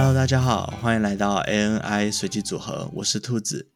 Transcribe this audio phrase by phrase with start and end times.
[0.00, 3.72] Hello，大家好，欢迎来到 ANI 随机组合，我是兔子。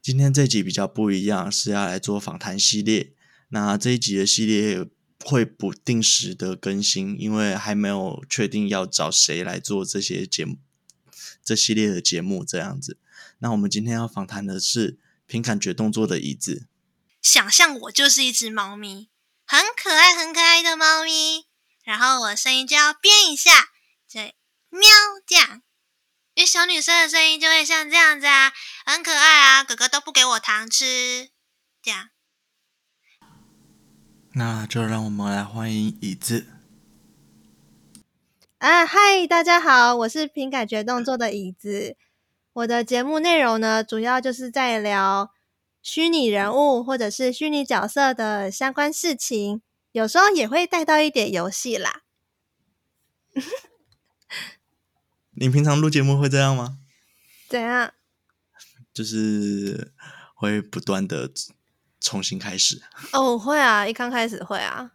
[0.00, 3.12] 今天这集比较不一样，是要来做访谈系列。
[3.48, 4.86] 那这一集的系列
[5.24, 10.58] 会不定时的更新，因为还没有确定要找谁来做这些节目，
[11.44, 12.96] 这系列的节目这样子。
[13.40, 16.68] 那我们今天要访谈的是凭感觉动作的椅子。
[17.20, 19.08] 想象我就是一只猫咪，
[19.44, 21.46] 很可爱、很可爱的猫咪。
[21.82, 23.70] 然后我声音就要变一下，
[24.08, 24.36] 对，
[24.74, 24.88] 喵
[25.26, 25.62] 这样。
[26.34, 28.52] 因为小女生的声音就会像这样子啊，
[28.84, 31.30] 很可爱啊，哥哥都不给我糖吃，
[31.80, 32.10] 这样。
[34.34, 36.48] 那就让我们来欢迎椅子。
[38.58, 41.96] 啊，嗨，大家好，我是凭感觉动作的椅子。
[42.54, 45.30] 我的节目内容呢，主要就是在聊
[45.82, 49.62] 虚拟人物或者是虚拟角色的相关事情，
[49.92, 52.02] 有时候也会带到一点游戏啦。
[55.44, 56.78] 你平常录节目会这样吗？
[57.50, 57.92] 怎样？
[58.94, 59.92] 就是
[60.34, 61.30] 会不断的
[62.00, 62.80] 重新开始。
[63.12, 64.92] 哦，会啊，一刚开始会啊，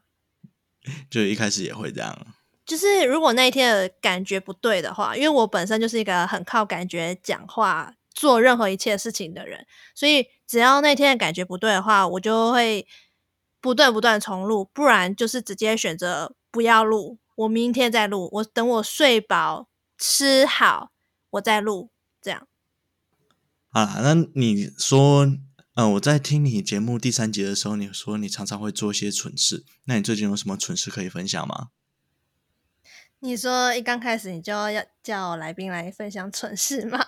[1.08, 2.25] 就一开始也会这样。
[2.66, 12.88] 就是如果那一天的感觉不对的话，因为我本身就是一个很靠感觉讲话、做任何一切事情的人，所以只要那天的感觉不对的话，我就会
[13.61, 19.69] 不断不断重录，不然就是直接选择不要录，我明天再录，我等我睡饱。
[20.00, 20.94] 吃好，
[21.31, 22.47] 我再录，这样。
[23.72, 25.44] 啊，那你说，嗯、
[25.75, 31.72] 呃，我在听你节目第三集的时候，你说你常常会做一些蠢事，那你最近有什么蠢事可以分享吗？
[33.20, 37.05] 你说一刚开始你就要叫来宾来分享蠢事吗？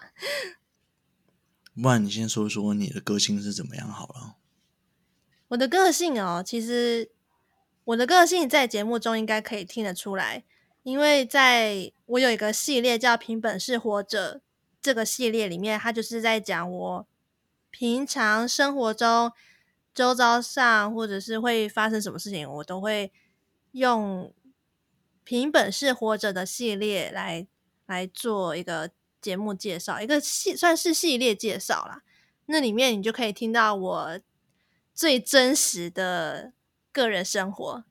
[1.82, 4.36] 不然你先说说你的个性是怎么样好了。
[5.48, 7.10] 我的个性哦，其实
[7.86, 10.44] 我的个性在节目中应该可以听得出来。
[10.84, 14.38] 因为在我有一个系列叫《凭本事活着》，
[14.82, 17.08] 这个系列里面，它就是在讲我
[17.70, 19.32] 平常生活中
[19.94, 23.14] 周遭上或者是会发生什么事情，我都会
[23.72, 24.34] 用
[25.24, 27.48] 《凭本事活着》的系列来
[27.86, 28.92] 来做一个
[29.22, 32.04] 节目介绍，一个系算是系列介绍啦。
[32.48, 34.20] 那里面你就可以听到我
[34.94, 36.52] 最真实的
[36.92, 37.86] 个人生活，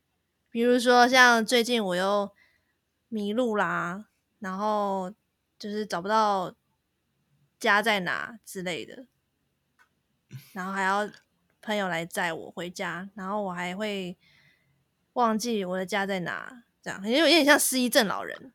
[0.51, 2.31] 比如说像最近我又。
[3.13, 4.05] 迷路啦，
[4.41, 5.13] 然后
[5.59, 6.55] 就是找不到
[7.59, 9.07] 家在哪之类的，
[10.53, 11.09] 然后还要
[11.63, 14.17] 朋友来载我回家，然后我还会
[15.13, 18.53] 忘记我的家在哪，这样因为有点像失忆症老人。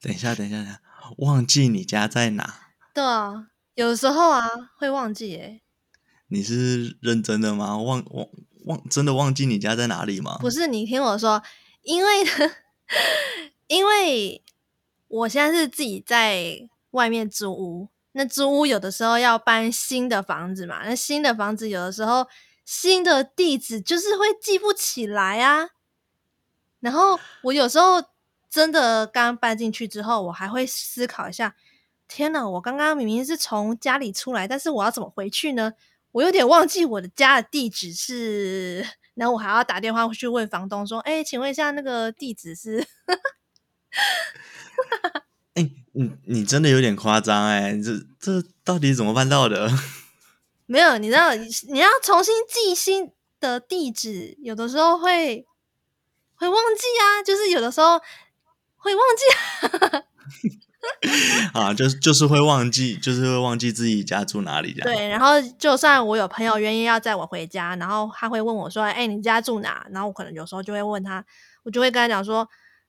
[0.00, 0.80] 等一下，等一下，等一下，
[1.18, 2.68] 忘记你家在哪？
[2.94, 4.46] 对啊，有时候啊
[4.78, 5.62] 会忘记诶。
[6.28, 7.78] 你是认真的吗？
[7.78, 8.28] 忘忘
[8.66, 10.36] 忘，真的忘记你家在哪里吗？
[10.38, 11.42] 不是，你听我说，
[11.82, 12.30] 因为呢。
[13.68, 14.42] 因为
[15.08, 22.26] 我现在是自己在外面租屋，那租屋有的时候要搬新的房子嘛，那新的房子有的时候
[22.64, 25.70] 新的地址就是会记不起来啊。
[26.80, 28.02] 然后我有时候
[28.50, 31.56] 真的刚搬进去之后，我还会思考一下：
[32.06, 35.72] 天哪，我刚刚明明是从家里出来，但是我要怎么回去呢？
[36.12, 42.86] 我有点忘记我的家的地址是， 然后我还要打电话去问房东说：“哎，请问一下，那个地址是？”
[45.54, 47.76] 哎、欸，你你真的有点夸张哎！
[47.82, 49.68] 这这到底怎么办到的？
[50.66, 53.10] 没有，你知道，你要重新记新
[53.40, 55.44] 的地址，有的时候会
[56.36, 57.98] 会忘记啊，就是有的时候
[58.76, 59.24] 会忘记
[61.54, 64.72] 啊， 就是就是会忘记，就是会忘记自己家住哪里。
[64.74, 71.24] 对，然后就算我有朋友愿意要载我回家，然后他会问我说：“哎、欸，你家住哪？”然后我可能有时候就会问他，
[71.64, 72.48] 我就会跟他讲说。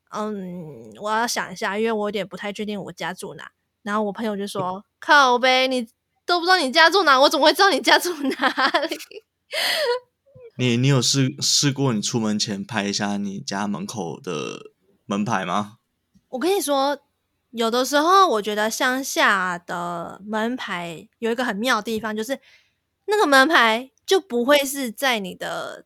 [0.09, 3.51] 嗯，我要想一下，因为我有点不太确定我家住哪。
[3.81, 5.87] 然后我朋友就说：“嗯、靠呗，你
[6.25, 8.47] 都不知道你家住哪，我怎么会知道你家住哪
[8.89, 8.97] 里？”
[10.57, 14.71] 你你有试试过你出门前拍一下你家门口的
[15.05, 15.77] 门牌吗？
[16.29, 16.99] 我跟你说，
[17.51, 22.39] 有的时候我觉得乡下的门牌有一个很妙的地方，就是
[23.05, 25.85] 那个门牌就不会是在你的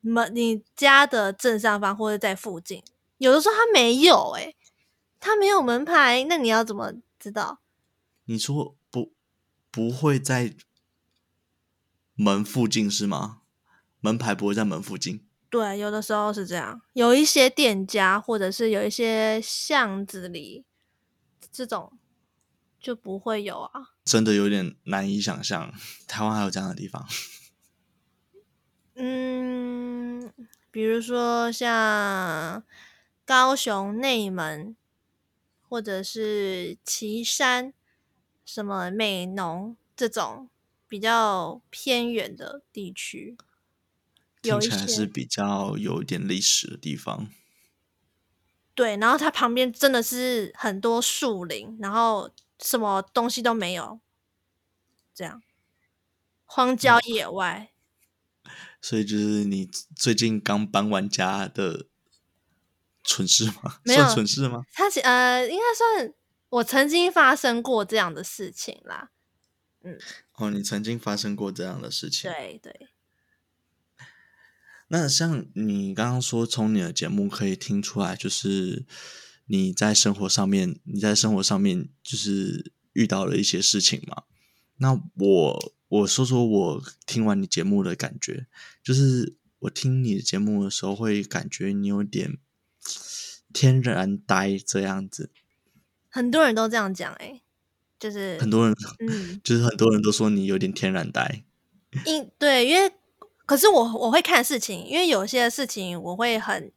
[0.00, 2.82] 门你家的正上方，或者在附近。
[3.18, 4.56] 有的时候他没有诶、欸，
[5.18, 7.60] 他没有门牌，那你要怎么知道？
[8.26, 9.12] 你说不
[9.70, 10.54] 不会在
[12.14, 13.40] 门附近是吗？
[14.00, 15.26] 门牌不会在门附近？
[15.48, 16.82] 对，有的时候是这样。
[16.92, 20.64] 有一些店家或者是有一些巷子里，
[21.50, 21.98] 这种
[22.78, 23.94] 就不会有啊。
[24.04, 25.72] 真的有点难以想象，
[26.06, 27.08] 台湾还有这样的地方。
[28.94, 30.32] 嗯，
[30.70, 32.62] 比如说像。
[33.26, 34.76] 高雄内门，
[35.68, 37.74] 或者是旗山、
[38.44, 40.48] 什么美浓这种
[40.86, 43.36] 比较偏远的地区，
[44.40, 47.28] 听起来是比较有一点历史的地方。
[48.76, 52.30] 对，然后它旁边真的是很多树林，然后
[52.60, 53.98] 什么东西都没有，
[55.12, 55.42] 这样
[56.44, 57.72] 荒郊野外。
[58.44, 58.50] 嗯，
[58.80, 61.88] 所以就是你最近刚搬完家的。
[63.06, 63.78] 蠢事吗？
[63.86, 64.64] 没有算蠢事吗？
[64.72, 66.12] 他呃，应该算
[66.50, 69.10] 我曾经发生过这样的事情啦。
[69.82, 69.98] 嗯，
[70.34, 72.30] 哦，你曾经发生过这样的事情？
[72.30, 72.88] 对对。
[74.88, 78.84] 那像你刚刚说，从你的节目可以听出来，就是
[79.46, 84.24] 你在生活上面，你在生活上面就是遇到了一些事情嘛。
[84.78, 88.46] 那我我说说我听完你节目的感觉，
[88.82, 92.38] 就是我听你的节目的时候，会感觉你有点。
[93.56, 95.30] 天然呆这样子，
[96.10, 97.42] 很多人都这样讲哎、欸，
[97.98, 101.42] 就是很多人，嗯， 就是很多人都说你有点天然呆。
[102.04, 102.92] 因对，因为
[103.46, 106.70] 可是我我会看事情，因为有些事情我会很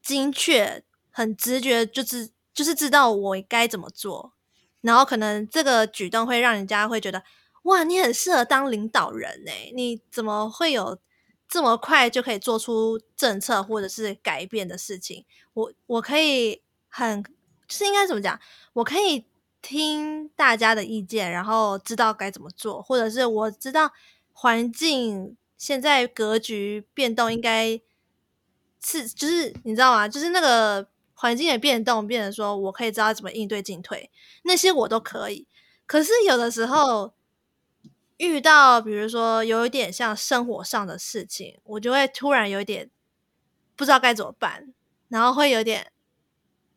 [0.00, 4.32] 精确、很直觉，就是就是知道我该怎么做，
[4.80, 7.22] 然后可能这个举动会让人家会觉得
[7.64, 10.98] 哇，你很适合当领导人哎、欸，你怎么会有？
[11.48, 15.24] 这么快就可以做出政策或者是改变的事情，
[15.54, 17.30] 我我可以很就
[17.68, 18.38] 是应该怎么讲？
[18.74, 19.24] 我可以
[19.62, 23.90] 听大家的意见，然后知道该怎么做，或者是我知道
[24.32, 27.80] 环境现在格局变动，应该
[28.84, 30.06] 是就是你知道吗？
[30.06, 34.10] 就是那个环境的变动，变成说我可以知道怎么应对进退，
[34.42, 35.48] 那些我都可以。
[35.86, 37.14] 可是有的时候。
[38.18, 42.90] 遇到比如说有一点像生活上的事情，我就会突然有点
[43.74, 44.74] 不知道该怎么办，
[45.08, 45.90] 然后会有点，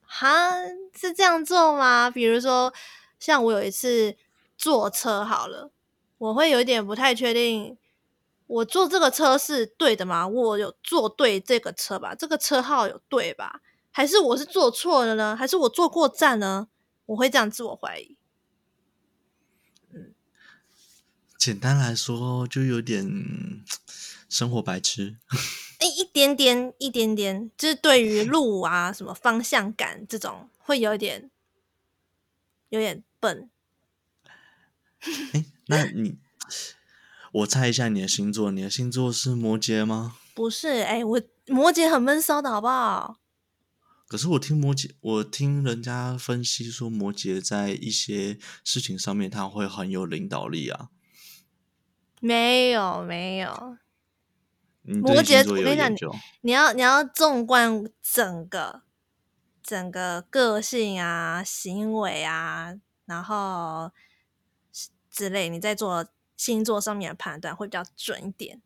[0.04, 0.52] 哈，
[0.96, 2.10] 是这样做吗？
[2.10, 2.74] 比如说
[3.20, 4.16] 像我有一次
[4.58, 5.72] 坐车好了，
[6.18, 7.78] 我会有点不太确定，
[8.46, 10.28] 我坐这个车是对的吗？
[10.28, 12.14] 我有坐对这个车吧？
[12.14, 13.62] 这个车号有对吧？
[13.92, 15.36] 还是我是坐错了呢？
[15.36, 16.68] 还是我坐过站呢？
[17.08, 18.16] 我会这样自我怀疑。
[21.42, 23.64] 简单来说，就有点
[24.30, 25.18] 生活白痴。
[25.82, 31.32] 哎，一点点，一点点，就是对于路啊、什么方向感这种，会有点，
[32.70, 33.50] 有点笨。
[35.34, 36.20] 哎，那你，
[37.32, 40.18] 我猜一下你的星座，你的星座是摩羯吗？
[40.36, 43.18] 不是，哎，我摩羯很闷骚的好不好？
[44.08, 50.90] 可是我听摩羯，我听人家分析说，摩羯在一些事情上面，他会很有领导力啊。
[52.22, 53.78] 没有没有，
[54.84, 58.84] 摩羯，我跟你讲，你要你要纵观整个
[59.64, 62.76] 整个个性啊、行为啊，
[63.06, 63.92] 然后
[65.10, 66.08] 之类，你在做
[66.38, 68.62] 星座上面的判断会比较准一点。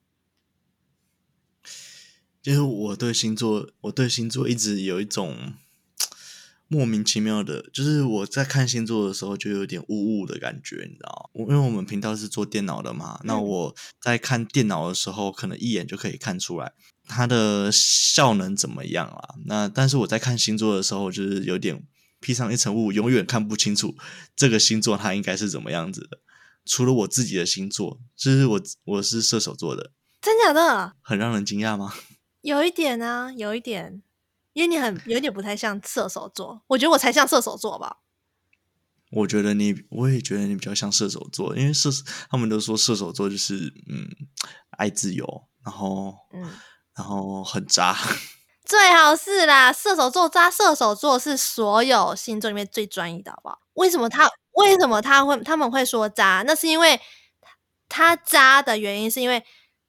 [2.41, 5.55] 就是我对星座，我对星座一直有一种。
[6.67, 11.45] 莫名其妙的，就是我在看星座的时候就有点雾雾的感觉，你知道吗？
[11.47, 16.73] 因为我们频道是做电脑的嘛，那我在看电脑的时候，可能一眼就可以看出来
[17.07, 19.35] 它的效能怎么样啊。
[19.45, 21.83] 那但是我在看星座的时候，就是有点
[22.19, 23.95] 披上一层雾，永远看不清楚
[24.35, 26.19] 这个星座它应该是怎么样子的。
[26.65, 30.95] 除了我自己的星座，就是我我是射手座的，真假的？
[31.01, 31.93] 很让人惊讶吗？
[32.41, 34.01] 有一点啊，有一点。
[34.55, 37.97] 因为你很有点不太像射手座，我觉得我才像射手座吧。
[39.12, 41.89] 我觉得你，我也觉得你比较像射手座，因为射
[42.29, 43.55] 他们都说射手座就是
[43.89, 44.07] 嗯
[44.77, 46.50] 爱自由，然后嗯
[46.95, 47.93] 然后很渣，
[48.63, 49.74] 最好是啦。
[49.74, 53.59] 射手座渣，射手座是所有星座里面最专一的，好不好？
[53.74, 56.45] 为什么他 为什么他会他们会说渣？
[56.47, 57.01] 那是因为
[57.89, 59.43] 他渣的原因是因为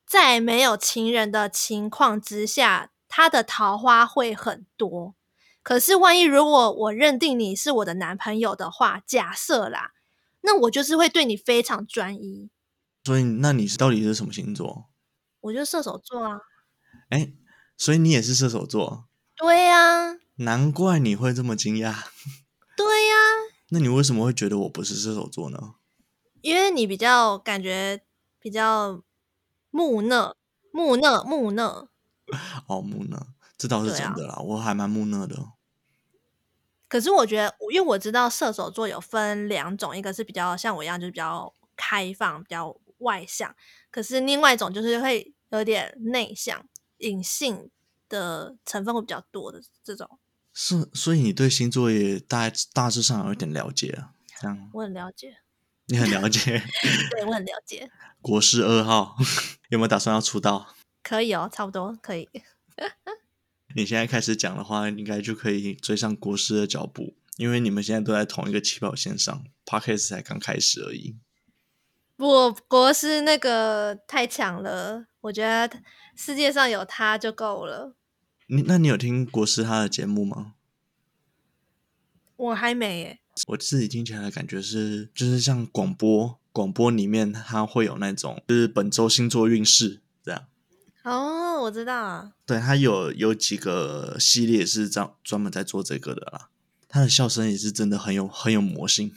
[0.05, 2.91] 在没有情人的情况之下。
[3.17, 5.15] 他的桃花会很多，
[5.63, 9.93] 可是万一如果我认定你是我的男朋友的话，假设啦，
[10.43, 12.51] 那我就是会对你非常专一。
[13.05, 14.91] 所以，那你是到底是什么星座？
[15.41, 16.41] 我就是射手座啊。
[17.09, 17.33] 哎，
[17.79, 19.07] 所以你也是射手座？
[19.35, 20.17] 对呀、啊。
[20.35, 21.95] 难怪你会这么惊讶。
[22.77, 23.65] 对呀、啊。
[23.71, 25.77] 那你为什么会觉得我不是射手座呢？
[26.43, 28.03] 因为你比较感觉
[28.39, 29.03] 比较
[29.71, 30.37] 木讷、
[30.71, 31.89] 木讷、木讷。
[32.67, 35.37] 哦，木讷，这倒是真的啦，啊、我还蛮木讷的。
[36.89, 43.51] 可是我觉得，因为我知道射手座有分两种，一个是比较像我一样，就是比较开放、比较外向；
[43.91, 46.65] 可是另外一种就是会有点内向、
[46.99, 47.71] 隐性
[48.09, 50.19] 的成分会比较多的这种。
[50.53, 54.13] 是，所以你对星座也大大致上有一点了解啊？
[54.41, 55.39] 这样，我很了解。
[55.89, 56.63] 你很了解？
[57.11, 57.91] 对，我很了解。
[58.23, 59.17] 国师二号
[59.71, 60.75] 有没有打算要出道？
[61.07, 62.29] 可以哦，差不多可以。
[63.77, 71.15] 你现在开始讲的话，应该就可以追上国师的脚步，因为你们现在都在同一个起跑线上，Podcast 才刚开始而已。
[72.17, 75.81] 不，国师那个太强了，我觉得
[76.17, 77.95] 世界上有他就够了。
[78.49, 80.55] 你那你有听国师他的节目吗？
[82.35, 83.21] 我还没耶。
[83.47, 90.01] 我自己听起来的感觉是，就是像广播，广播里面它会有那种，就是本周星座运势。
[91.07, 92.33] 哦，我知道啊。
[92.45, 96.51] 对，他有有几个系列是这样专门在做这个的啦。
[96.89, 99.15] 他的笑声也是真的很有很有魔性。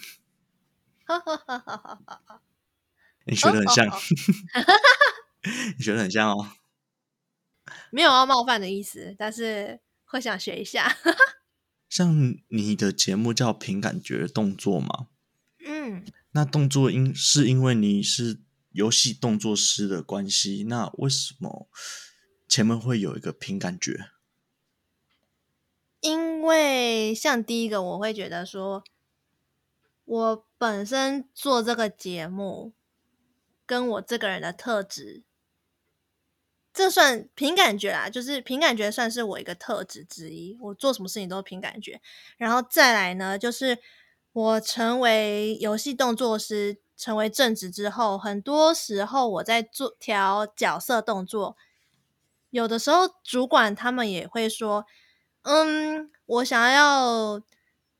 [3.26, 3.88] 你学的很像，
[5.78, 6.52] 你学的很像哦。
[7.92, 10.96] 没有要冒犯的意思，但是会想学一下。
[11.90, 15.08] 像你的节目叫凭感觉动作吗？
[15.66, 18.42] 嗯，那动作因是因为你是
[18.72, 21.68] 游戏动作师的关系，那为什么
[22.48, 24.12] 前面会有一个凭感觉？
[26.02, 28.84] 因为像第一个，我会觉得说，
[30.06, 32.74] 我本身做这个节目，
[33.66, 35.24] 跟我这个人的特质。
[36.72, 40.58] 这算凭感觉啦，就是凭感觉算是我一个特质之一。
[40.62, 42.00] 我做什么事情都凭感觉。
[42.38, 43.80] 然后再来呢，就是
[44.32, 51.56] 我成为游戏动作师，成为正职之后，很多时候我在做调角色动作，
[52.50, 54.86] 有的时候主管他们也会说
[55.44, 57.42] ：“嗯，我想要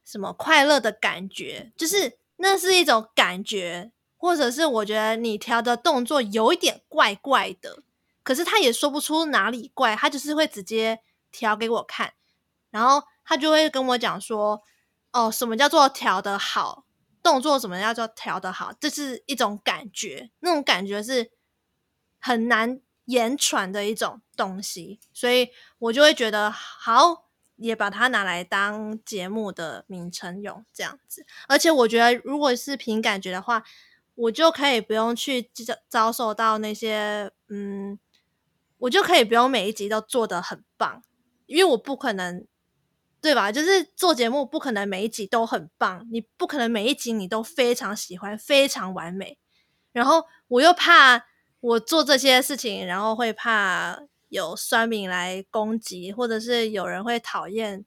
[0.04, 7.84] 什么快乐的感觉，就是那是一种感觉，或者是我觉得你调的动作有一点怪怪的。”
[8.22, 11.00] 可是他也说不出哪里怪，他就是会直接
[11.32, 12.14] 调给我看，
[12.70, 14.62] 然后他就会跟我讲说
[15.14, 16.84] ：“哦，什么叫做调得好？
[17.30, 18.74] 动作什么叫做调得好？
[18.80, 21.30] 这是一种感觉，那种感觉是
[22.20, 31.26] 很难言传的一种东西，所以我就会觉得好，也把它拿来当节目的名称用这样子。
[31.48, 33.64] 而且我觉得，如果是凭感觉的话，
[34.16, 38.00] 我就可以不用去遭遭受到那些嗯。”
[38.80, 41.04] 我就可以不用每一集都做得很棒，
[41.48, 42.48] 因为我不可能，
[43.22, 43.52] 对吧？
[43.52, 49.38] 就是做节目不可能每一集都很棒，你不可能每一集你都非常喜欢、非常完美。
[49.92, 51.26] 然后我又怕
[51.60, 54.00] 我做这些事情，然后会怕
[54.30, 57.86] 有酸民来攻击，或者是有人会讨厌，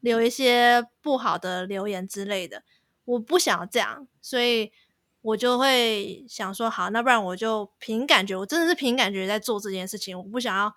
[0.00, 2.62] 留一些不好的留言之类的。
[3.04, 4.72] 我不想要这样，所以。
[5.20, 10.16] 我就会想说，好，那不然我就凭感觉，我真的是凭感觉在做这件事情。
[10.16, 10.72] 我不想要，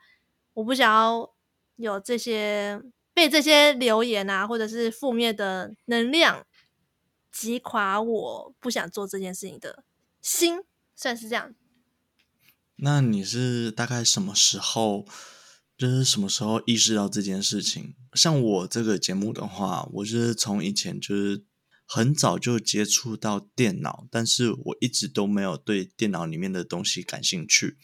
[0.56, 1.32] 我不想要
[1.76, 2.82] 有这些
[3.22, 6.44] 被这些留言啊，或者是负面的能量
[7.32, 9.84] 击垮我不想做这件事情的
[10.24, 10.64] 心，
[10.96, 11.54] 算是这样。
[12.78, 15.06] 那你是大概什么时候，
[15.78, 17.94] 就是什么时候意识到这件事情？
[18.14, 21.46] 像我这个节目的话，我是从以前就是。
[21.94, 27.78] 很早就接触到电脑，但是我一直都没有对电脑里面的东西感兴趣。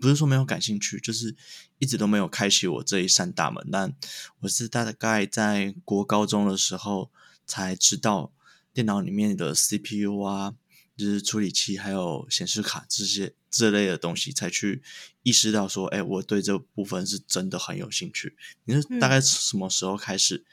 [0.00, 1.34] 不是说没有感兴趣，就是
[1.78, 3.66] 一直都没有开启我这一扇大门。
[3.70, 3.94] 但
[4.40, 7.10] 我是大概在国高中的时候
[7.46, 8.32] 才知道
[8.72, 10.54] 电脑里面的 CPU 啊，
[10.96, 14.82] 就是处理器还有显示卡这些这类的东西，才去
[15.22, 18.36] 意识到说，哎，我对这部分是真的很有兴趣。
[18.64, 20.44] 你是大概什么时候开始？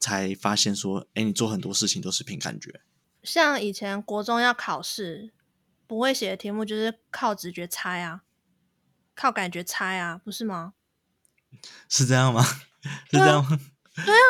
[0.00, 2.82] 才发现说，哎，你做很多事情都是凭感觉。
[3.22, 5.32] 像以前国中要考试，
[5.86, 8.22] 不会写的题目就是靠直觉猜啊，
[9.14, 10.74] 靠感觉猜啊，不是吗？
[11.88, 12.42] 是这样吗？
[13.10, 13.58] 是这样吗？
[14.04, 14.24] 对啊，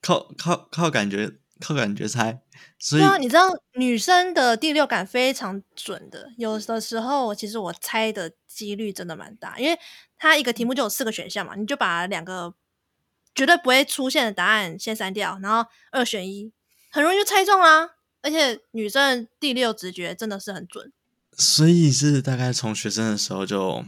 [0.00, 2.42] 靠靠靠感觉，靠感觉猜。
[2.78, 9.78] 所以对啊，你知道女生的第六感非常准的，有的时候其实我猜的几率真的蛮大，因为
[10.18, 12.54] 它一个题目就有四个选项嘛，你就把两个。
[13.32, 16.52] 绝对不会出现的答案先删掉，然后二选一，
[16.90, 17.90] 很容易就猜中啦。
[18.22, 20.92] 而且女生第六直觉真的是很准，
[21.38, 23.84] 所以是大概从学生的时候就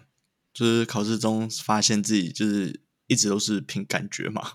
[0.52, 4.52] 就是考试中发现自己就是一直都是凭感觉嘛，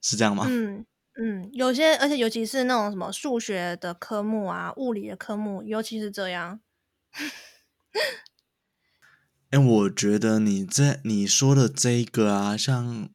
[0.00, 0.46] 是这样吗？
[0.48, 0.86] 嗯
[1.20, 6.60] 嗯，有些而且尤其是那种什么数学的科目啊、物理的科目，尤其是这样。
[9.50, 13.10] 哎，我觉得你这你说的这一个啊，像。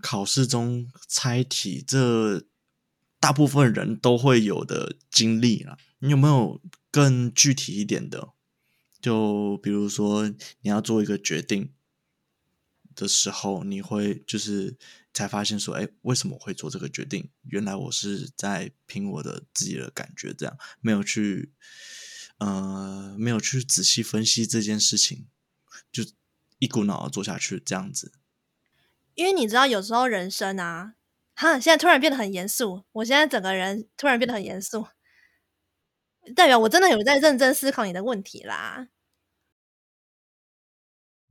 [0.00, 2.44] 考试中猜题，这
[3.18, 5.76] 大部分人都会有的经历啦。
[5.98, 6.60] 你有没有
[6.92, 8.28] 更具体一点的？
[9.00, 11.72] 就比如说，你要做一个决定
[12.94, 14.76] 的时候，你会就是
[15.12, 17.30] 才发现说，哎，为什么会做这个决定？
[17.42, 21.52] 原来我是在凭我的自己的感觉，这样没有去，
[22.38, 25.28] 呃，没有去仔细分析这件事情，
[25.92, 26.04] 就
[26.58, 28.12] 一股脑的做下去，这样子。
[29.14, 30.94] 因为你知道，有时候人生啊，
[31.34, 34.86] 哈，现在突然变得很严肃，我现在整个人突然变得很严肃，
[36.34, 38.88] 代表我真的有在认真思考你的问题啦。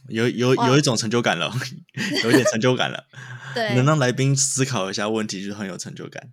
[0.09, 1.51] 有有有一种成就感了，
[2.23, 3.07] 有一点成就感了。
[3.53, 6.31] 对，能让来宾思考一下问题，就很有成就感。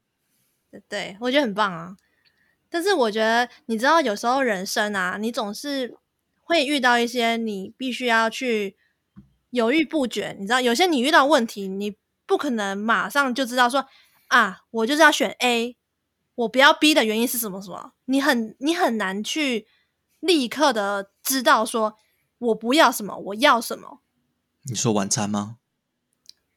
[0.89, 1.97] 对，我觉得很棒啊。
[2.69, 5.97] 但是我觉得，你知道，有时候人生啊，你总是
[6.43, 8.77] 会遇到一些你必须要去
[9.51, 10.37] 犹豫不决。
[10.39, 13.87] 你知道，有些你遇到问题，你不可能马上就知道说
[14.29, 15.77] 啊，我就是要选 A，
[16.35, 17.93] 我不要逼的原因是什么什么。
[18.07, 19.67] 你很你很难去
[20.21, 21.99] 立刻的知道说。
[22.39, 24.01] 我不要什么，我要什么？
[24.65, 25.59] 你说晚餐吗？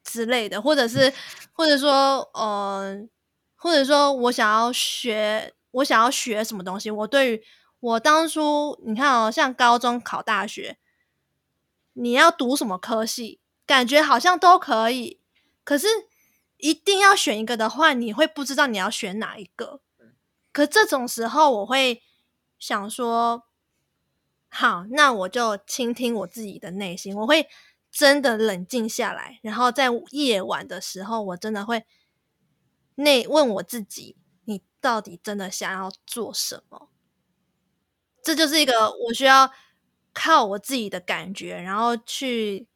[0.04, 1.14] 之类的，或者是，
[1.54, 3.08] 或者说，呃，
[3.56, 6.92] 或者说我想要学，我想要学什么东西？
[6.92, 7.44] 我对于
[7.80, 10.78] 我当初，你看哦，像高中考大学，
[11.94, 15.22] 你要读什么科系，感觉好像都可以，
[15.64, 15.88] 可是
[16.58, 19.82] 一定要选一个的话，你会不知道你要选哪一个。
[20.52, 22.02] 可这种时候，我会
[22.60, 23.44] 想说。
[24.50, 27.50] 好，那我就倾听我自己的内心，我会
[27.92, 31.86] 真的冷静下来，然后在夜晚的时候，我真的会
[32.96, 36.90] 内问我自己：你到底真的想要做什么？
[38.24, 39.52] 这就是一个我需要
[40.14, 42.68] 靠我自己的感觉，然后去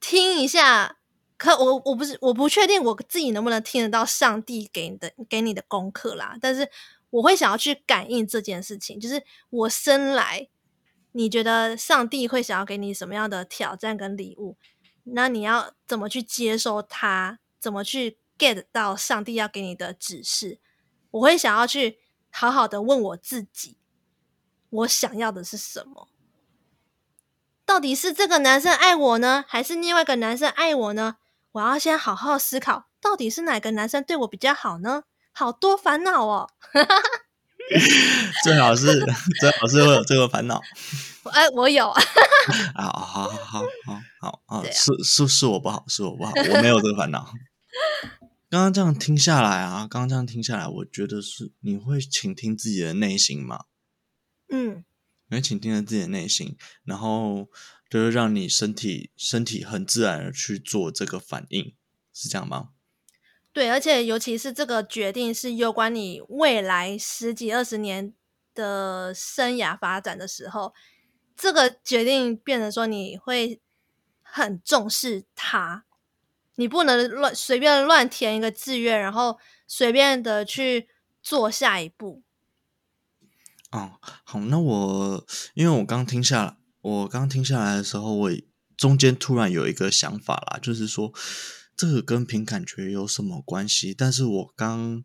[0.00, 0.96] 听一下。
[1.40, 6.70] 可我我不是我不确定我自己能不能听得到上帝给你的给你的功课啦，但是
[7.08, 10.48] 我会想要去感应这件事情，就是我生来。
[11.12, 14.58] 你觉得上帝会想要给你什么样的挑战跟礼物？
[15.04, 17.38] 那你要怎么去接受它？
[17.58, 20.58] 怎么去 get 到上帝要给你的指示？
[21.12, 21.98] 我会想要去
[22.30, 23.78] 好好的问我自己，
[24.68, 26.06] 我想要的是什么？
[27.64, 31.16] 到底是这个男生爱我呢，还是另外一个男生爱我呢？
[31.52, 35.04] 我要先好好思考，到底是哪个男生对我比较好呢？
[35.32, 36.48] 好多烦恼哦。
[38.42, 38.86] 最好是
[39.40, 40.60] 最好是会有这个烦恼。
[41.32, 42.02] 哎，我有啊。
[42.74, 43.62] 好好好好
[44.18, 44.62] 好好啊！
[44.72, 47.32] 是是是我不好，是我不好，我没有这个烦恼。
[48.48, 53.66] 刚刚这样听下来啊，刚刚这样听下来，我觉得是你会倾听自己的内心吗？
[54.48, 54.84] 嗯，
[55.28, 57.48] 你会倾听了自己的内心，然后
[57.90, 61.74] 就是让你身体身体很自然的去做这个反应，
[62.14, 62.70] 是这样吗？
[63.52, 68.14] 对，而且尤其是这个决定是有关你未来十几二十年
[68.54, 70.72] 的生涯发展的时候，
[71.36, 73.60] 这个决定变成说你会
[74.22, 75.84] 很重视它，
[76.54, 80.88] 你不能乱随便乱填一个志愿，然后随便的去
[81.20, 82.22] 做下一步。
[83.72, 88.30] 哦，好，那我因为我刚听下来，我刚听下来的时候，我
[88.76, 91.12] 中间突然有一个想法啦，就是说。
[91.76, 93.94] 这个跟凭感觉有什么关系？
[93.94, 95.02] 但是我刚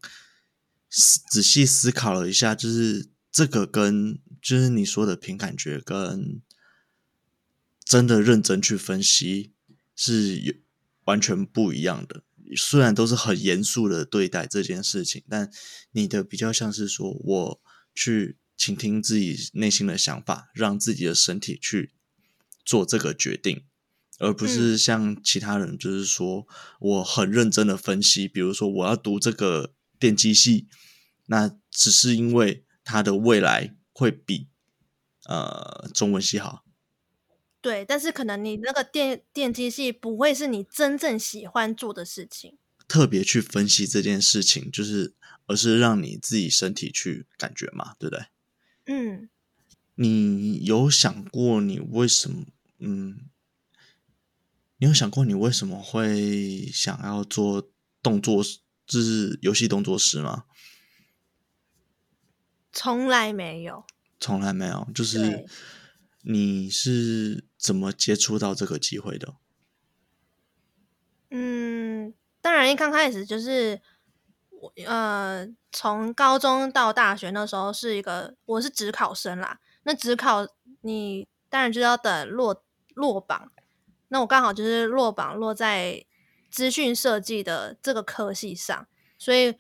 [0.90, 6.42] 仔细思考了一下，就是这个跟就是你说的凭感觉跟
[7.86, 9.54] 真的认真去分析
[9.96, 10.54] 是有
[11.06, 12.24] 完全不一样的。
[12.58, 15.50] 虽然都是很严肃的对待这件事情，但
[15.92, 17.62] 你的比较像是说我
[17.94, 21.94] 去倾听自己内心的想法，让自己的身体去
[22.64, 23.66] 做这个决定。
[24.18, 26.48] 而不是像其他人，就是说
[26.80, 30.70] 我很认真的分析，比如说我要读这个电机系，
[31.26, 34.48] 那只是因为它的未来会比
[35.28, 36.64] 呃中文系好。
[37.60, 42.58] 对，但是可能你那个电电机系不会是你真正喜欢做的事情。
[42.88, 45.14] 特别去分析这件事情，就是
[45.48, 48.28] 而是让你自己身体去感觉嘛，对不对？
[48.86, 49.30] 嗯。
[49.96, 52.46] 你有想过你为什么
[52.80, 53.30] 嗯？
[54.78, 57.72] 你有想过你为什么会想要做
[58.04, 58.44] 动作，
[58.86, 60.44] 就是游戏动作师吗？
[62.74, 63.86] 从来没有，
[64.20, 64.86] 从来没有。
[64.94, 65.46] 就是
[66.24, 69.38] 你是怎么接触到这个机会的？
[71.30, 73.95] 嗯，当然一刚开始就是我
[74.86, 79.60] 呃，从高中到大学那时候是一个我是职考生啦。
[79.84, 80.48] 那职考
[80.82, 83.52] 你当然就要等落落榜。
[84.08, 86.06] 那我刚好就是落榜落在
[86.50, 89.56] 资讯设计的这个科系上，所以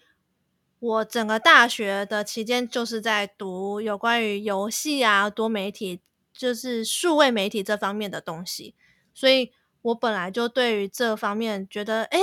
[0.80, 6.00] 我整个大学的期间就是在读有关于游戏啊、多媒体，
[6.32, 8.76] 就是数位媒体这方面的东西。
[9.13, 12.20] 所以我本来就对于这方面觉得，哎，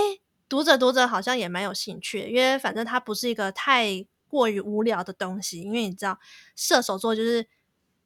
[0.52, 5.62] 读着读着好像也蛮有兴趣，因为反正它不是一个太过于无聊的东西。
[5.62, 6.18] 因为你知道，
[6.54, 7.48] 射手座就是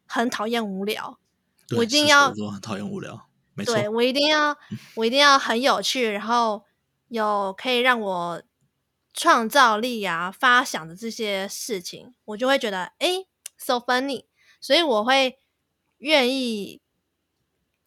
[0.07, 1.19] 很讨厌无聊，
[1.77, 4.57] 我一定要很讨厌无聊，没错，对，我一定要，
[4.95, 6.63] 我一定要很有趣，然后
[7.09, 8.41] 有可以让我
[9.13, 13.27] 创造力啊、发想的这些事情，我就会觉得哎
[13.59, 14.27] so funny，
[14.61, 15.37] 所以我会
[15.99, 16.81] 愿意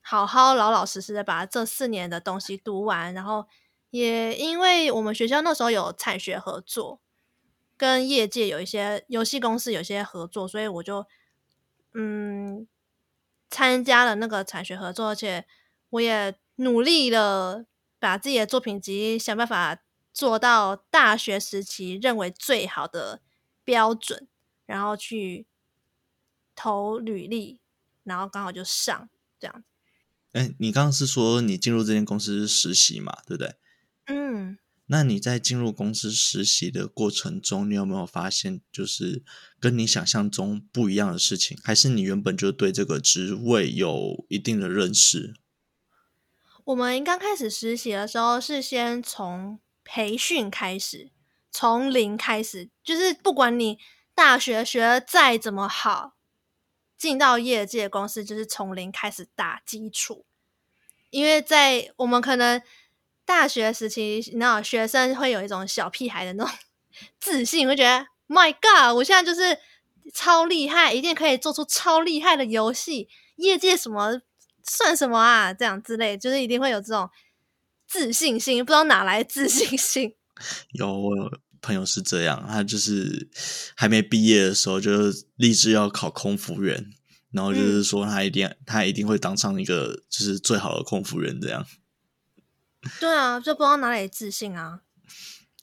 [0.02, 3.48] 好好老老实实的把这四年的东西读完，然后。
[3.92, 7.02] 也因为我们学校那时候有产学合作，
[7.76, 11.08] 跟业界有一些游戏公司有一些合作，所以我就
[11.94, 12.68] 嗯
[13.50, 15.46] 参加了那个产学合作，而且
[15.90, 17.66] 我也努力了，
[17.98, 19.82] 把自己的作品集想办法
[20.14, 23.22] 做到大学时期认为最好的
[23.64, 24.28] 标准，
[24.66, 25.48] 然后去
[26.56, 27.60] 投履历，
[28.04, 29.64] 然后刚好就上这样。
[30.34, 33.56] 哎，你刚刚是说你进入这间公司实习嘛，对不对？
[34.12, 39.24] 嗯，那你在进入公司实习的过程中，你有没有发现就是
[39.60, 41.56] 跟你想象中不一样的事情？
[41.64, 45.36] 还是你原本就对这个职位有一定的认识？
[46.64, 51.12] 我们刚开始实习的时候是先从培训开始，
[51.52, 53.78] 从零开始，就是不管你
[54.16, 56.16] 大学学得再怎么好，
[56.98, 60.26] 进到业界公司就是从零开始打基础，
[61.12, 62.60] 因为在我们可能。
[63.30, 66.52] 大学时期，你知道，学生会有一种小屁孩的那种
[67.22, 69.56] 自信，会觉得 My God，我现在就是
[70.12, 74.20] 超厉害，一定可以做出超厉害的游戏，业界什么
[74.64, 75.54] 算什么啊？
[75.54, 77.08] 这样之类，就是一定会有这种
[77.88, 80.16] 自信心，不知道哪来自信心。
[80.74, 83.30] 有，我有朋友是这样，他就是
[83.76, 84.92] 还没毕业的时候就
[85.36, 86.84] 立志要考空服员，
[87.32, 91.64] 然后就是说他一定、嗯、他一定会当上一个就是最好的空服员这样。
[93.00, 94.82] 对啊，就不知道哪里自信啊。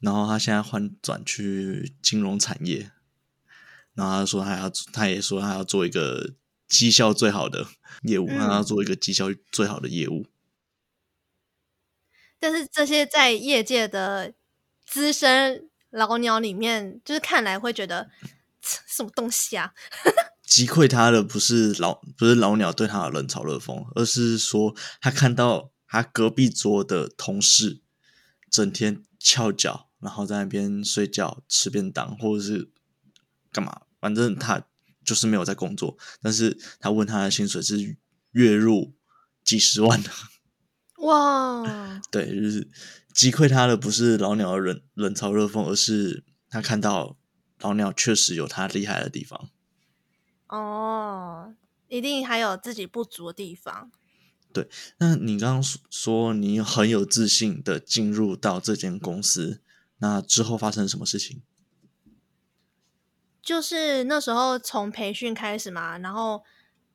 [0.02, 2.90] 然后他现在换转去金融产业，
[3.94, 6.34] 然后他说他要，他也说他要做一个
[6.68, 7.66] 绩效最好的
[8.02, 10.26] 业务，嗯、他要做一个绩效最好的业务。
[12.38, 14.34] 但是这些在业界的
[14.84, 18.10] 资深老鸟里面，就是看来会觉得
[18.60, 19.72] 什么东西啊？
[20.46, 25.72] 击溃他的不是老不是老鸟对他的冷嘲热讽，而是说他看到。
[25.86, 27.80] 他隔壁桌的同事
[28.50, 32.70] 整天翘脚，然后在那边睡觉、吃便当，或者是
[33.52, 33.82] 干嘛？
[34.00, 34.66] 反正他
[35.04, 35.96] 就是没有在工作。
[36.20, 37.96] 但是他问他的薪水是
[38.32, 38.94] 月入
[39.44, 40.10] 几十万的。
[41.04, 42.00] 哇！
[42.10, 42.68] 对，就是
[43.12, 47.16] 击溃他的不是老鸟的冷冷嘲热讽，而是他看到
[47.60, 49.50] 老鸟确实有他厉害的地方。
[50.48, 51.54] 哦，
[51.88, 53.90] 一定还有自己不足的地方。
[54.56, 59.60] 对，那你刚刚说你很有自信的进入到这间公司，
[59.98, 61.42] 那之后发生什么事情？
[63.42, 66.42] 就是那时候从培训开始嘛，然后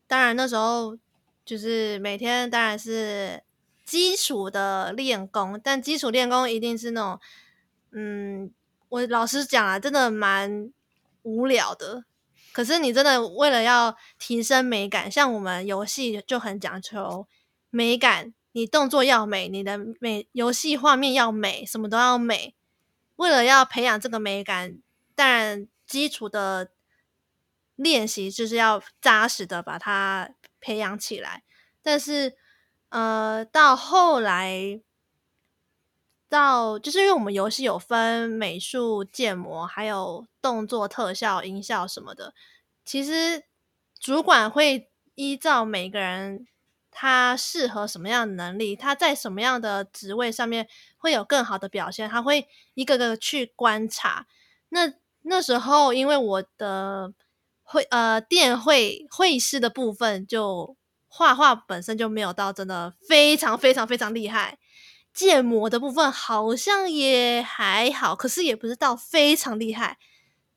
[0.08, 0.98] 当然那时候
[1.46, 3.44] 就是每天当然是
[3.86, 7.20] 基础的练功，但基础练功一定是那种，
[7.92, 8.52] 嗯，
[8.90, 10.72] 我老实讲啊，真的蛮
[11.22, 12.06] 无聊的。
[12.54, 17.28] 可是你真的为了要提升美感，像我们游戏就很讲求。
[17.72, 22.54] 美感，你动作要美，你的美游戏画面要美，什么都要美。
[23.16, 24.80] 为了要培养这个美感，
[25.16, 26.72] 当然基础的
[27.78, 31.44] 练习就是要扎实的把它培养起来。
[31.82, 32.36] 但是，
[32.90, 34.82] 呃，到后来，
[36.28, 42.34] 到就是因为我们游戏有分美术、建模，还有动作特效、音效什么的。
[42.84, 43.46] 其实
[43.98, 46.48] 主管会依照每个人。
[46.92, 48.76] 他适合什么样的能力？
[48.76, 52.10] 他在什么样的职位上面会有更好的表现？
[52.10, 54.28] 他会一个个去观察。
[54.70, 57.14] 那那时候，因为我的
[57.64, 60.76] 会呃电绘绘师的部分，就
[61.08, 64.60] 画画本身就没有到真的非常非常非常厉害。
[65.14, 69.98] 建模的部分好像也还好，可是也不是到非常厉害。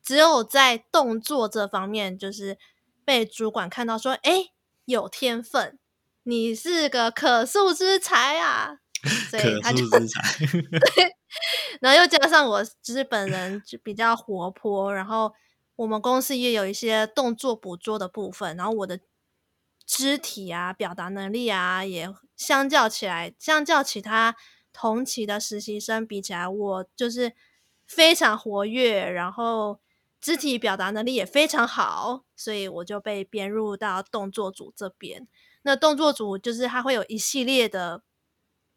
[0.01, 2.57] 只有在动作这方面，就是
[3.03, 4.51] 被主管看到说，哎，
[4.85, 5.77] 有天分。
[6.27, 8.79] 你是个可塑之才啊，
[9.29, 10.21] 所以他就，可塑之才
[10.95, 11.15] 对，
[11.81, 15.31] 然后又加上我就是本人就比较活泼，然后
[15.75, 18.99] 我们公司也有一些动作捕捉的部分，然后我的
[19.85, 24.35] 肢体啊、表达能力啊，也相较起来，相较其他
[24.73, 27.33] 同期的实习生比起来，我就是
[27.85, 29.79] 非常活跃，然后
[30.19, 35.27] 肢体表达能力也非常好，所以我就被编入到动作组这边。
[35.67, 38.03] 那动作组就是他会有一系列的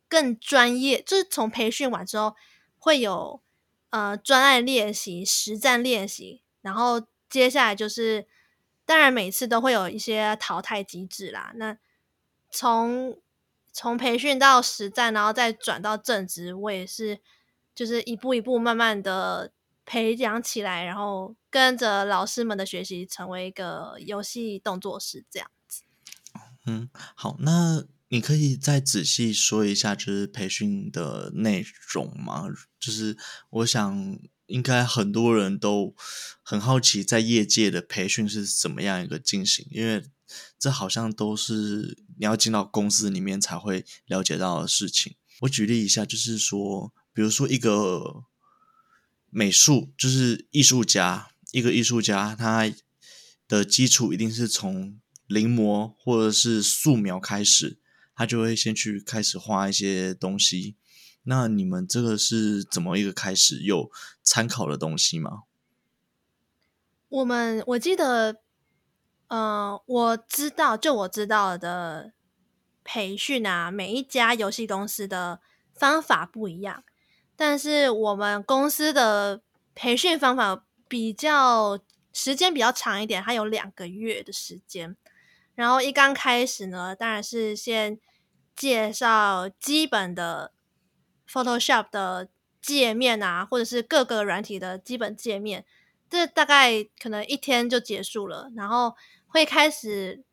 [0.09, 2.35] 更专业，就是从培训完之后，
[2.79, 3.43] 会有
[3.91, 8.27] 呃专案练习、实战练习，然后接下来就是，
[8.87, 11.53] 当然每次都会有一些淘汰机制啦。
[11.57, 11.77] 那
[12.51, 13.21] 从
[13.71, 17.21] 从培训到实战，然后再转到正职，我也是
[17.75, 19.53] 就是一步一步慢慢的
[19.85, 25.51] 培养起来，然后跟着老师们的学习，成为一个游戏动作师这样。
[26.69, 32.45] 嗯，好，那你可以再仔细说一下，就是培训的内容吗？
[32.79, 33.17] 就是
[33.51, 35.95] 我想，应该很多人都
[36.43, 40.05] 很好奇，在业界的培训是怎么样一个进行，因为。
[40.59, 45.15] 这好像都是你要进到公司里面才会了解到的事情。
[45.41, 48.25] 我举例一下，就是说，比如说一个
[49.31, 52.71] 美术，就是艺术家，一个艺术家，他
[53.49, 57.79] 的基础一定是从临摹或者是素描开始，
[58.17, 60.75] 他就会先去开始画一些东西。
[61.23, 63.61] 那你们这个是怎么一个开始？
[63.61, 63.89] 有
[64.25, 65.45] 参考的东西吗？
[67.09, 68.41] 我们我记得。
[69.29, 72.15] 呃，我知道，就我知道的
[72.83, 75.43] 培训啊，每一家游戏公司的
[75.75, 76.83] 方法不一样，
[77.37, 79.43] 但是我们公司的
[79.75, 81.79] 培训方法比较
[82.11, 84.97] 时间比较长一点，它有两个月的时间。
[85.59, 87.99] 然后一刚开始呢，当然是先
[88.55, 90.53] 介绍基本的
[91.29, 92.29] Photoshop 的
[92.63, 95.65] 界面啊，或者是各个软体的基本界面，
[96.09, 98.95] 这大概可能一天就结束了，然后。
[99.31, 100.25] 会开始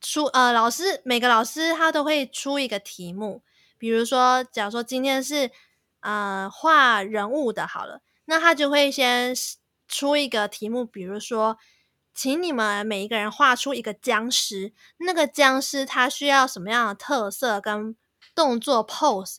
[0.00, 3.42] 出呃，老师每个老师他都会出一个题目，
[3.78, 5.50] 比如说，假如说今天是
[6.02, 9.34] 呃画人物的，好了，那他就会先
[9.88, 11.58] 出一个题目，比如说，
[12.16, 17.94] 请你们每一个人画出一个僵尸，那个僵尸他需要什么样的特色跟
[18.34, 19.36] 动作 pose，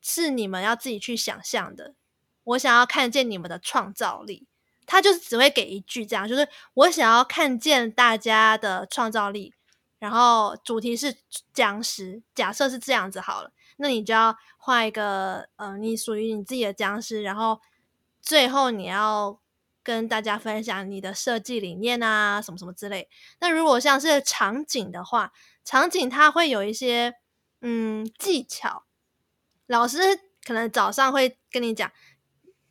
[0.00, 1.94] 是你们要自己去想象的，
[2.44, 4.46] 我想要看见你们的创造力。
[4.86, 9.52] 他就是只会给一句这样，就是我想要看见大家的创造力，
[9.98, 11.16] 然后主题是
[11.52, 17.60] 僵尸，假设是这样子好了，那你就要画一个呃，你属于你自己的僵尸，然后
[18.20, 19.40] 最后你要
[19.82, 23.08] 跟大家分享你的设计理念啊，什么什么之类。
[23.40, 25.32] 那如果像是场景的话，
[25.64, 27.14] 场景它会有一些
[27.60, 28.84] 嗯技巧，
[29.66, 29.98] 老师
[30.44, 31.90] 可能早上会跟你讲。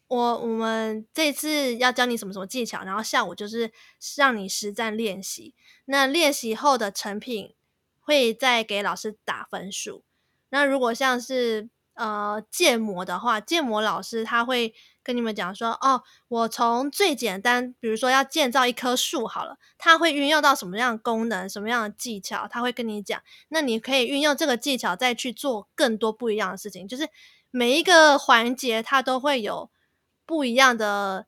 [0.08, 3.72] 我我们这次要教你什么什么技巧，然后下午就是
[4.18, 5.56] 让你实战练习。
[5.86, 7.56] 那练习后的成品
[8.02, 10.04] 会再给老师打分数。
[10.50, 11.70] 那如果像是
[12.02, 23.22] 呃建模的话，建模老师他会跟你们讲说，哦，我从最简单，比如说要建造一棵树好了，他会运用到什么样的功能，什么样的技巧，他会跟你讲。
[23.50, 27.08] 那你可以运用这个技巧再去做更多不一样的事情，就是
[27.52, 29.70] 每一个环节它都会有。
[30.24, 31.26] 不一样的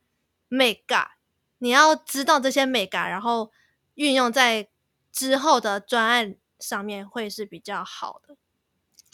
[0.48, 1.10] 美感，
[1.58, 3.52] 你要知道这些美感，然后
[3.96, 4.70] 运用在
[5.12, 8.38] 之后的专案上面会是比较好的。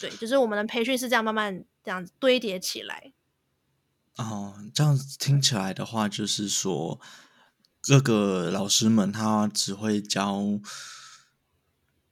[0.00, 3.12] 对，就是我们的培训是这样慢慢这样堆叠起来。
[4.16, 7.00] 哦，这样听起来的话，就是说
[7.82, 10.42] 各个老师们他只会教，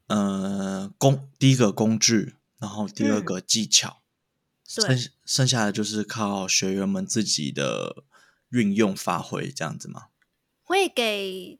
[0.07, 3.89] 呃，工第一个工具，然后第二个技巧。
[3.89, 4.03] 嗯
[4.69, 4.85] 剩
[5.25, 8.05] 剩下的就是靠学员们自己的
[8.51, 10.09] 运用发挥，这样子吗？
[10.63, 11.59] 会给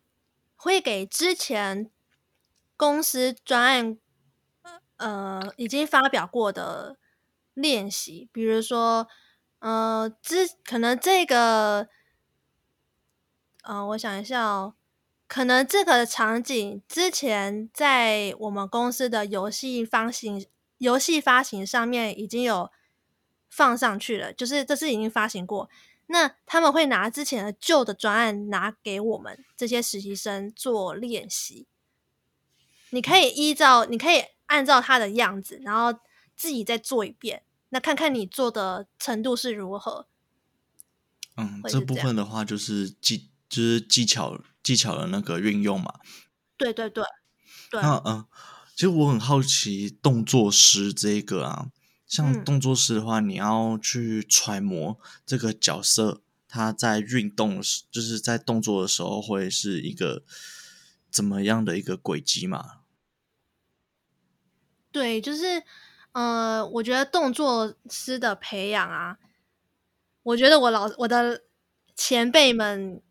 [0.55, 1.91] 会给之前
[2.77, 3.97] 公司专案
[4.99, 6.97] 呃已经发表过的
[7.55, 9.09] 练习，比如说
[9.59, 11.89] 呃之可能这个
[13.63, 14.75] 呃我想一下哦，
[15.27, 22.71] 可能这个场景之前在我们公司的游戏发行游戏发行上面已经有。
[23.51, 25.71] 放上去了，就是这是已经发行过。
[26.09, 31.67] 那他们会拿之前的旧的专案拿给我们这些实习生做练习。
[32.91, 35.99] 你可以依照，你可以按照他的样子，然后
[36.37, 37.45] 自己再做一遍。
[37.71, 40.07] 那看看你做的程度是如何。
[41.37, 46.01] 嗯，这，这部分的话就是技，就是技巧技巧的那个运用嘛。
[46.57, 47.05] 对对对
[47.71, 47.81] 对。
[47.81, 48.27] 那嗯，
[48.75, 51.71] 其实我很好奇动作师这个啊。
[52.07, 60.25] 像动作师的话，嗯，你要去揣摩这个角色他在运动，就是在动作的时候会是一个
[61.11, 62.78] 怎么样的一个轨迹嘛？
[64.91, 65.63] 对，就是
[66.13, 69.19] 呃，我觉得动作师的培养啊，
[70.23, 71.43] 我觉得我老我的
[71.95, 73.03] 前辈们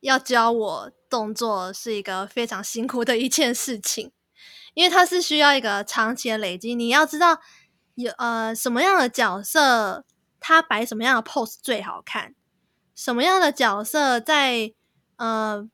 [0.00, 4.12] 要教我动作是一个非常辛苦的一件事情，
[4.74, 7.40] 因为它是需要一个长期的累积，你要知道。
[7.94, 10.06] 有呃，什么样的角色
[10.40, 12.34] 他摆什么样的 pose 最好看，
[12.94, 14.72] 什么样的角色在
[15.16, 15.68] 呃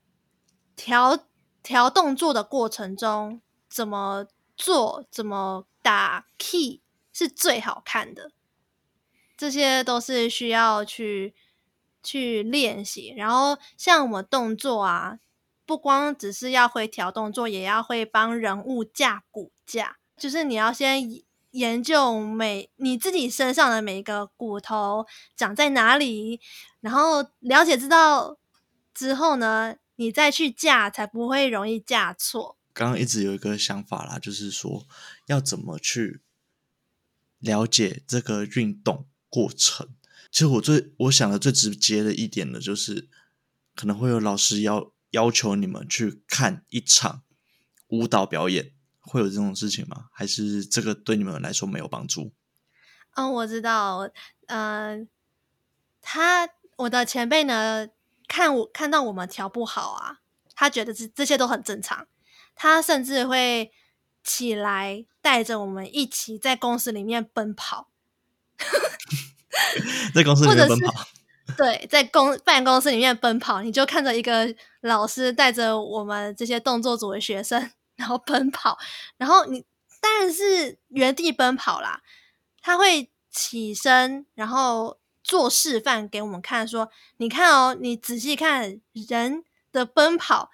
[0.75, 1.17] 调
[1.63, 4.27] 调动作的过程中怎么
[4.59, 8.33] 做，怎么打 key 是最好看的，
[9.37, 11.35] 这些都是需要去
[12.03, 13.15] 去练习。
[13.17, 15.19] 然后像我们动作啊，
[15.65, 21.23] 不光只是要会调动作，也要会帮人物架骨架，就是你要先。
[21.53, 26.43] 研究每你自己身上的每一个骨头长在哪里，
[26.81, 28.37] 然后了解知道
[28.93, 32.58] 之后呢，你再去架才不会容易架错。
[32.79, 34.87] 刚刚一直有一个想法啦，就是说
[35.27, 36.21] 要怎么去
[37.41, 39.97] 了解这个运动过程。
[40.31, 43.09] 其实我最我想的最直接的一点呢，就是
[43.75, 47.25] 可能会有老师要要求你们去看一场
[47.89, 48.73] 舞蹈表演。
[49.01, 50.09] 会有这种事情吗？
[50.13, 52.31] 还是这个对你们来说没有帮助？
[53.15, 54.01] 嗯，我知道，
[54.49, 55.07] 嗯、呃，
[56.03, 57.89] 他我的前辈呢，
[58.29, 60.21] 看我看到我们调不好啊，
[60.55, 62.07] 他觉得这这些都很正常，
[62.59, 63.71] 他甚至会
[64.25, 67.89] 起来带着我们一起在公司里面奔跑，
[70.13, 71.07] 在公司里面奔跑，
[71.57, 77.71] 对，在公办公室里面奔跑，你就看着一个老师带着我们这些动作组的学生。
[77.99, 78.79] 然后奔跑，
[79.17, 79.65] 然后你
[80.01, 82.01] 当然是原地奔跑啦。
[82.63, 89.43] 他会起身，然后做示范给我们看，说：“你看哦，你仔细看人
[89.73, 90.53] 的奔跑，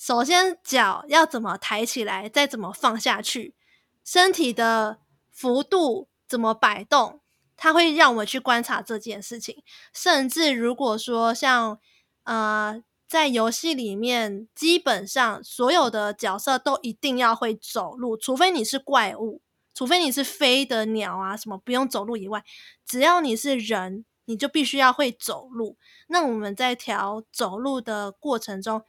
[0.00, 3.54] 首先脚要怎么抬起来，再怎么放下去，
[4.02, 7.20] 身体的幅度怎么摆动，
[7.54, 9.62] 它会让我们去观察这件事情。
[9.92, 11.78] 甚至如果说像
[12.24, 19.42] 呃。”在游戏里面，基本上所有的角色都一定要会走路，除非你是怪物，
[19.74, 22.44] 除非你是飞的鸟啊什么不用走路以外，
[22.86, 25.76] 只要你是人，你就必须要会走路。
[26.06, 28.84] 那我们在调走路的过程中，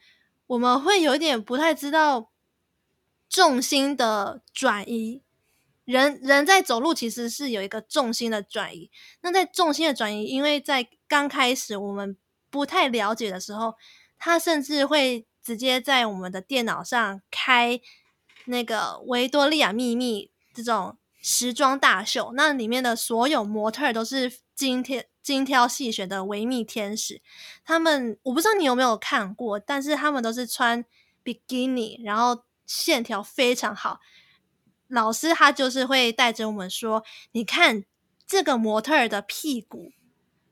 [0.52, 2.32] 我们会有点不太知道
[3.30, 5.22] 重心的转移。
[5.86, 8.92] 人人在走路其实是有一个重心的转移。
[9.22, 12.18] 那在重心的转移，因为在刚开始我们
[12.50, 13.76] 不太了解的时候。
[14.24, 17.82] 他甚至会直接在我们的电脑上开
[18.46, 27.22] 那个《维多利亚秘密》这种时装大秀，那里面的所有模特都是今天精挑细选的维密天使。
[27.64, 30.84] 他们我不知道你有没有看过，但是他们都是穿
[31.24, 34.00] 比基尼，然后线条非常好。
[34.88, 37.04] 老师他就是会带着我们说
[37.34, 37.84] ：“你看
[38.28, 39.92] 这个模特儿的屁股，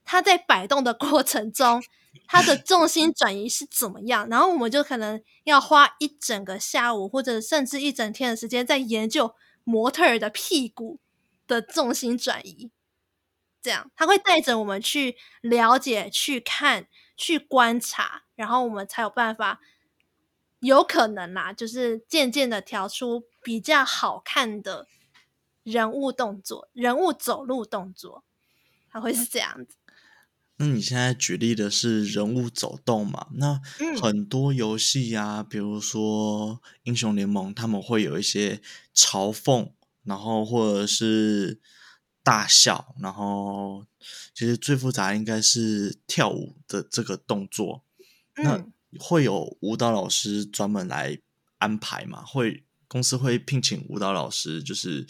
[0.05, 1.83] 他在摆动的过程中。”
[2.27, 4.27] 它的重心 转移是怎么样？
[4.29, 10.99] 然后我们就可能要花一整个下午，或者甚至一整天的时间，在研究模特儿的屁股
[11.47, 12.71] 的重心转移。
[13.61, 19.59] 这样，他会带着我们去了解、去看、去观察，然后我们才有办法，
[20.59, 24.87] 有可能啦，就是渐渐的调出比较好看的
[25.63, 28.23] 人物动作、人物走路动作，
[28.89, 29.75] 他会是这样子。
[30.61, 33.27] 那你现在举例的是人物走动嘛？
[33.35, 33.61] 那
[34.01, 38.61] 很多游戏呀，比如说英雄联盟，他们会有一些
[38.93, 39.71] 嘲讽，
[40.03, 41.61] 然后或者是
[42.23, 43.85] 大笑，然后
[44.33, 47.83] 其实最复杂应该是跳舞的这个动作。
[48.35, 48.65] 那
[48.99, 51.19] 会有舞蹈老师专门来
[51.57, 52.23] 安排嘛？
[52.23, 55.07] 会公司会聘请舞蹈老师，就是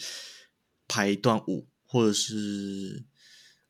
[0.88, 3.04] 排一段舞，或者是？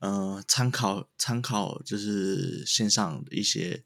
[0.01, 3.85] 呃，参考参考就是线上一些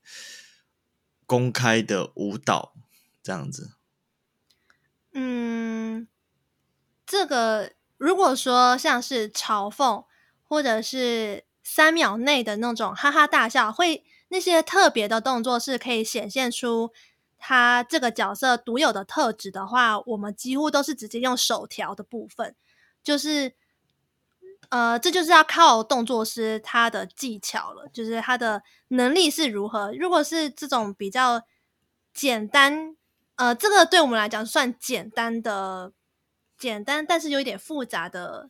[1.27, 2.77] 公开的舞蹈
[3.21, 3.73] 这样子。
[5.13, 6.07] 嗯，
[7.05, 7.73] 这个
[8.05, 10.05] 如果说像是嘲讽
[10.43, 16.91] 或者是三秒内的那种哈哈大笑，会那些特别的动作是可以显现出
[17.39, 22.55] 他这个角色独有的特质的话，我们几乎都是直接用手调的部分，
[23.03, 23.55] 就是。
[24.71, 29.93] 呃，这就是要靠动作师他的技巧了，就是他的能力是如何。
[29.93, 31.43] 如果是这种比较
[32.15, 32.97] 简单，
[33.37, 35.93] 呃，这个对我们来讲算简单的、
[36.65, 38.49] 简单但是有一点复杂的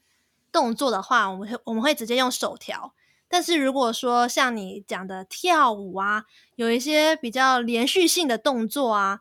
[0.53, 2.95] 动作的话，我们会我们会直接用手调。
[3.27, 9.21] 但是如果说像你讲的跳舞啊，有一些比较连续性的动作啊，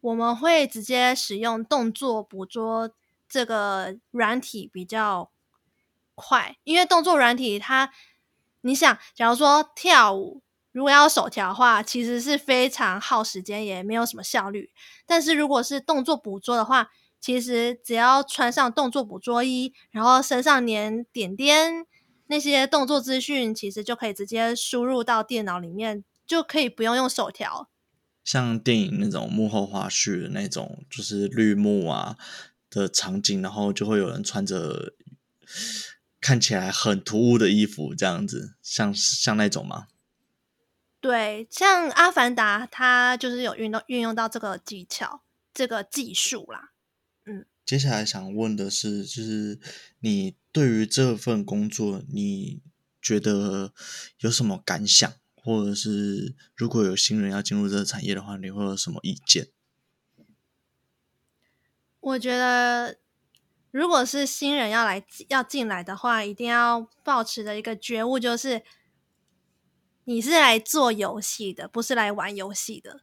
[0.00, 2.90] 我们会直接使用动作捕捉
[3.28, 5.30] 这个软体比较。
[6.20, 7.92] 快，因为动作软体它，
[8.62, 14.72] 你想，假如说跳舞，如果要手调的话，其实是非常耗时间，也没有什么效率。
[15.06, 21.86] 但是如果是动作捕捉的话，其实只要穿上动作捕捉衣，然后身上粘点点，
[22.28, 27.68] 那些动作资讯其实就可以直接输入到电脑里面，就可以不用用手条。
[28.24, 32.16] 像电影那种幕后花絮的那种，就是绿幕啊
[32.68, 34.92] 的场景，然后就会有人穿着
[36.20, 39.86] 看起来很突兀的衣服，这样子，像像那种吗？
[41.00, 45.22] 对，像《阿凡达》，它就是有运动运用到这个技巧、
[45.54, 46.72] 这个技术啦。
[47.68, 49.60] 接下来想问的是，就是
[50.00, 52.62] 你对于这份工作，你
[53.02, 53.74] 觉得
[54.20, 55.12] 有什么感想？
[55.34, 59.48] 或者是如果有新人要进入这个产业的话，你会有什么意见？
[62.00, 62.96] 我觉得，
[63.70, 68.62] 如果是新人要来要进来的话，一定要抱持的一个觉悟就是，
[70.04, 73.02] 你是来做游戏的，不是来玩游戏的。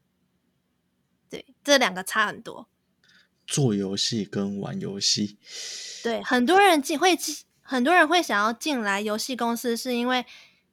[1.30, 2.68] 对，这两个差很多。
[3.48, 5.38] 做游戏跟玩游戏，
[6.04, 7.18] 对，很多人进会
[7.62, 10.26] 很多人会想要进来游戏公司，是因为。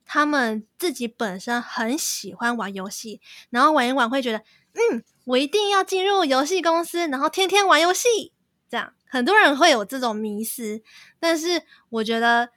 [0.04, 4.38] 他们自己本身很喜欢玩游戏，然后玩一玩会觉得，
[4.74, 8.32] 嗯，我一定要进入游戏公司，然后天天玩游戏。
[8.68, 10.82] 这样很多人会有这种迷思，
[11.18, 12.50] 但是我觉得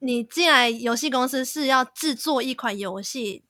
[0.00, 3.44] 你进来游戏公司是要制作一款游戏，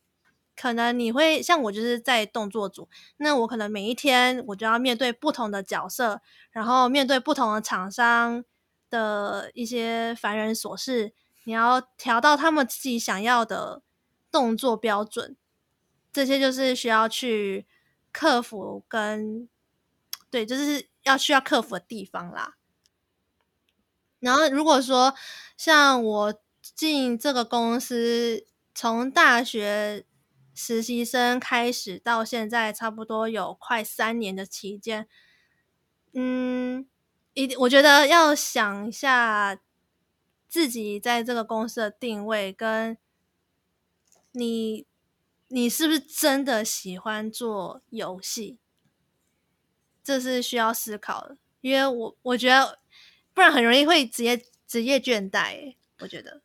[0.63, 8.45] 可能你会像我就是在动作组，那我可能每一天我就要面对不同的角色，然后面对不同的厂商
[8.89, 11.15] 的一些烦人琐事。
[11.43, 13.83] 你要调到他们自己想要的
[14.31, 15.37] 动作标准，
[16.13, 17.67] 这些就是需要去
[18.13, 19.49] 克服跟
[20.31, 22.55] 对，就是要需要克服的地方啦。
[24.21, 25.13] 然后如果说
[25.57, 30.07] 像我进这个公司，从大学
[30.55, 35.09] 实习生开始到现在，差不多有快三年的期间，
[36.13, 36.87] 嗯，
[37.35, 39.61] 一我觉得要想一下。
[40.53, 42.99] 自己在这个公司的定位，跟
[44.33, 44.87] 你，
[45.49, 48.59] 你是不是真的喜欢做游戏？
[50.05, 52.79] 这是需要思考的，因为我我觉得
[53.33, 55.77] 不然很容易会职业职业倦怠。
[56.01, 56.43] 我觉得，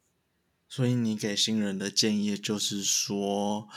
[0.77, 3.67] 所以你给新人的建议就是说，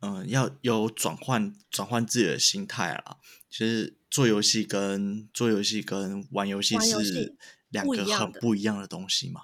[0.00, 3.16] 嗯、呃，要有转换转换自己的心态啦。
[3.48, 7.34] 其实做游戏跟做游戏跟玩游戏是
[7.70, 9.40] 两个很不一样的东西嘛。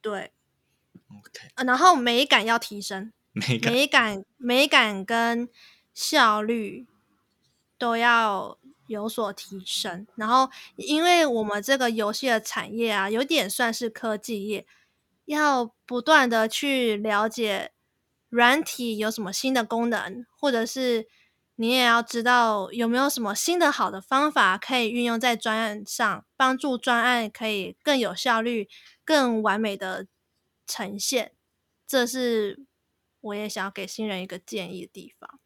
[0.00, 0.32] 对
[1.08, 5.48] ，OK，然后美感要提升， 美感、美感、美感跟
[5.94, 6.88] 效率
[7.78, 8.58] 都要
[8.88, 10.04] 有所提升。
[10.16, 14.66] 然后，因为我们这个游戏的产业啊，有点算是科技业，
[15.26, 17.72] 要不断的去了解
[18.30, 21.06] 软体有什么新的功能，或者是
[21.56, 28.68] 你也要知道有没有什么新的好的方法可以运用在专案上，帮助专案可以更有效率。
[29.04, 30.08] 更完美的
[30.66, 31.30] 呈现，
[31.86, 32.66] 这是
[33.20, 35.38] 我也想要给新人一个建议的地方。